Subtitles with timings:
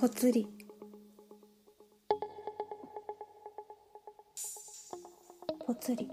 [0.00, 0.46] ぽつり。
[5.66, 6.08] ぽつり。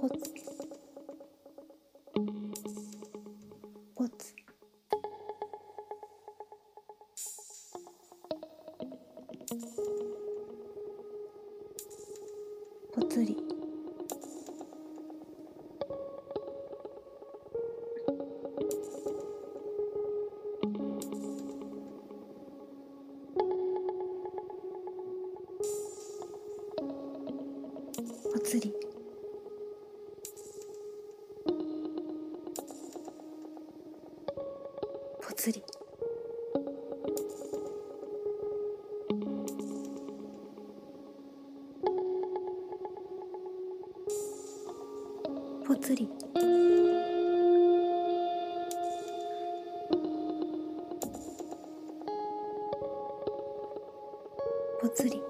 [0.00, 0.33] ぽつ
[28.04, 28.74] ぽつり。
[35.22, 35.62] ぽつり。
[45.66, 46.08] ぽつり。
[54.80, 55.22] ぽつり。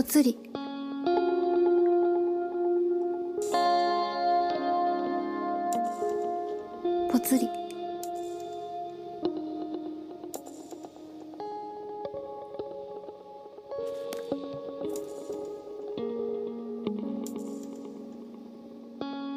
[0.00, 0.34] ぽつり。
[7.12, 7.46] ぽつり。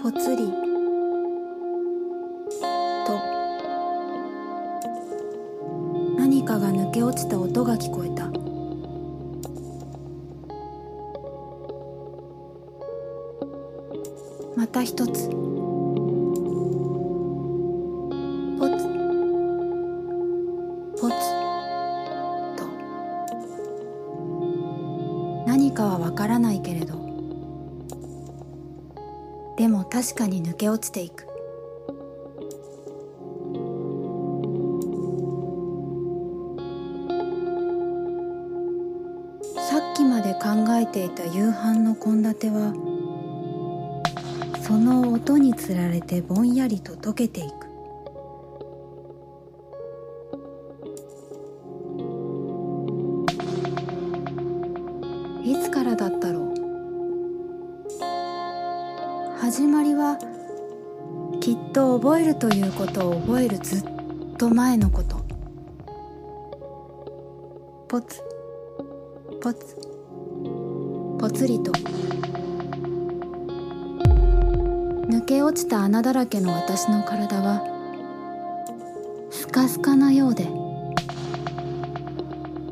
[0.02, 0.48] ぽつり。
[3.06, 3.20] と。
[6.18, 8.43] 何かが抜け落ちた音が聞こえた。
[14.56, 15.30] また一つ。
[18.60, 18.72] ぽつ
[21.02, 21.14] ぽつ
[22.56, 22.66] と。
[25.48, 27.02] 何かはわからないけれど。
[29.58, 31.26] でも確かに抜け落ちていく。
[39.58, 40.40] さっきまで考
[40.76, 42.74] えていた夕飯の献立は
[44.74, 47.48] その音につられてぼんやりと溶けていく。
[55.46, 56.54] いつからだったろう。
[59.38, 60.18] 始まりは
[61.40, 63.88] きっと覚えるということを覚えるずっ
[64.40, 65.18] と前のこと。
[67.88, 68.24] ぽつ
[69.40, 69.78] ぽつ
[71.20, 71.72] ぽつりと。
[75.14, 77.62] 抜け落ちた穴だらけの私の体は
[79.30, 80.48] スカスカなようで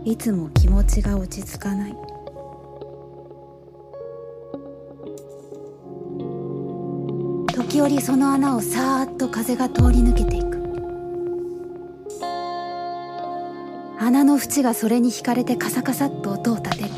[0.03, 1.96] いつも気持ちが落ち着かない。
[7.53, 10.57] 時折その穴をさーっと風が通り抜けていく。
[14.00, 16.90] 穴の縁がそれに惹かれてカサカサっと音を立てる。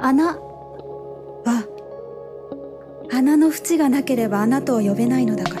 [0.00, 0.38] 穴
[3.22, 5.60] 穴の縁がなければあなたを呼べないのだか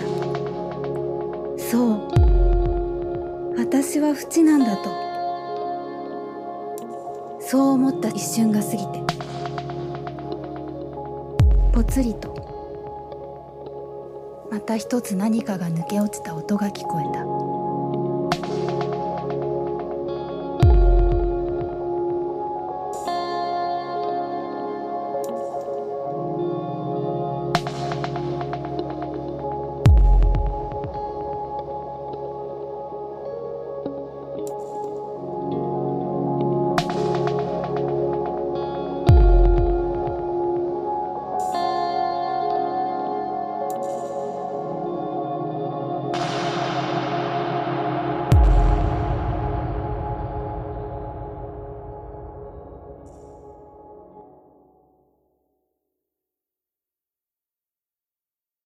[1.56, 3.56] そう。
[3.56, 4.90] 私は縁なんだと。
[7.40, 8.84] そう思った一瞬が過ぎて。
[11.72, 12.34] ぽつりと。
[14.50, 17.51] また一つ何かが抜け落ちた音が聞こえた。